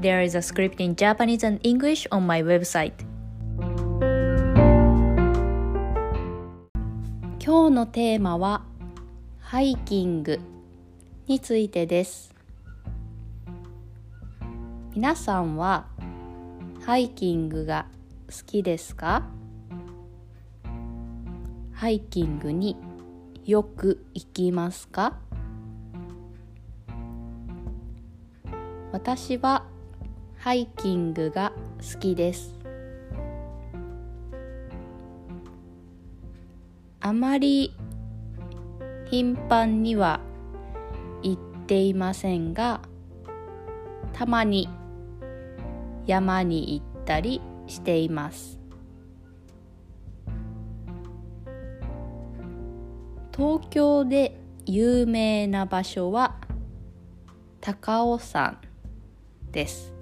[0.00, 2.92] There is a script in Japanese and English on my website.
[7.44, 8.62] 今日のテーマは
[9.40, 10.38] ハイキング
[11.26, 12.32] についてです。
[14.94, 15.86] 皆さんは
[16.86, 17.86] ハイキングが
[18.28, 19.24] 好きですか？
[21.72, 22.76] ハイキングに
[23.44, 25.18] よく行きますか？
[28.92, 29.64] 私は
[30.38, 32.54] ハイキングが好きです。
[37.00, 37.74] あまり
[39.10, 40.20] 頻繁には
[41.22, 42.80] 行っていませんが
[44.12, 44.68] たまに
[46.06, 48.60] 山に行ったりしています。
[53.34, 56.36] 東京で有名な場所は
[57.60, 58.60] 高尾山
[59.50, 59.97] です。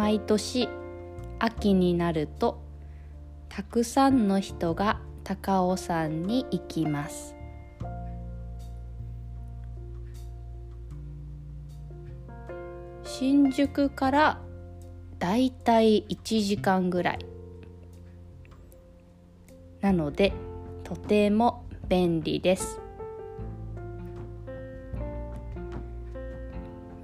[0.00, 0.66] 毎年
[1.38, 2.62] 秋になると
[3.50, 7.36] たくさんの人が高尾山に行きます。
[13.04, 14.40] 新宿から
[15.18, 17.18] だいたい1時間ぐらい。
[19.82, 20.32] なので
[20.82, 22.80] とても便利です。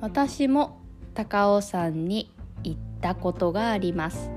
[0.01, 0.81] 私も
[1.13, 2.35] 高尾山に
[3.01, 4.31] たことがあります。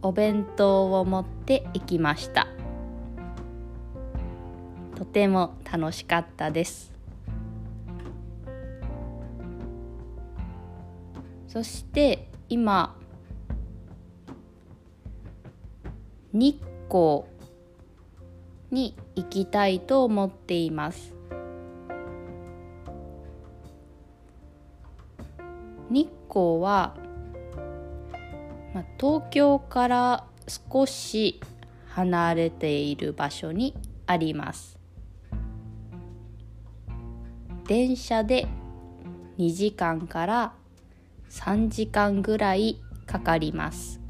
[0.00, 2.46] お弁当を持って行きました。
[4.94, 6.92] とても楽しかったです。
[11.46, 12.96] そして今
[16.32, 17.22] 日光
[18.70, 21.17] に行きたいと思っています。
[25.90, 26.96] 日光は、
[28.74, 31.40] まあ、東京から少し
[31.88, 33.74] 離れている場所に
[34.06, 34.78] あります。
[37.66, 38.46] 電車で
[39.38, 40.52] 2時間から
[41.30, 44.00] 3時間ぐらいかかります。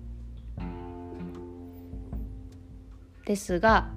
[3.25, 3.89] ですが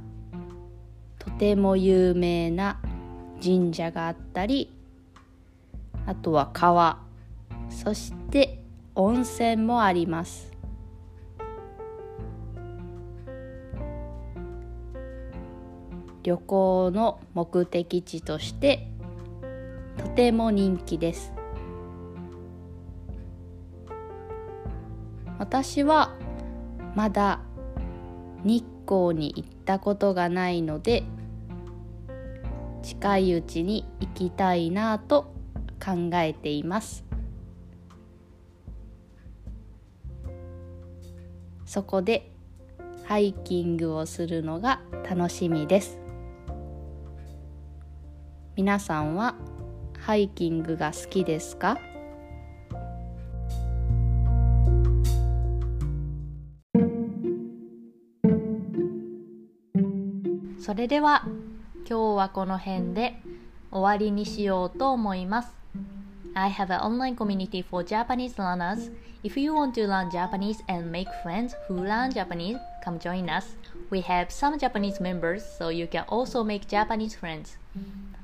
[1.19, 2.81] とても有名な
[3.41, 4.71] 神社があったり
[6.05, 7.10] あとは川。
[7.71, 10.51] そして温泉もあります。
[16.23, 18.87] 旅行の目的地として
[19.97, 21.33] とても人気です。
[25.39, 26.15] 私は
[26.93, 27.41] まだ
[28.43, 31.03] 日光に行ったことがないので
[32.83, 35.33] 近いうちに行きたいなと
[35.83, 37.10] 考えています。
[41.71, 42.29] そこで
[43.05, 45.97] ハイキングをするのが楽しみです。
[48.57, 49.35] 皆さんは
[49.97, 51.77] ハイキングが好きですか？
[60.59, 61.25] それでは
[61.89, 63.15] 今日はこの辺で
[63.71, 65.60] 終わりにしようと思います。
[66.34, 68.90] I have an online community for Japanese learners
[69.26, 73.56] If you want to learn Japanese and make friends who learn Japanese, come join us.
[73.90, 77.56] We have some Japanese members, so you can also make Japanese friends.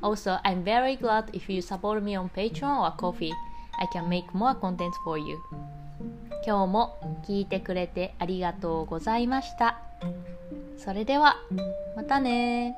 [0.01, 3.33] Also, I'm very glad if you support me on Patreon or Coffee.
[3.81, 5.43] I can make more content for you.
[6.47, 9.81] 今日も聞いてくれてありがとうございました。
[10.79, 11.35] それでは、
[11.97, 12.77] またね